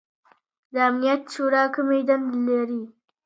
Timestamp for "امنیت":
0.89-1.21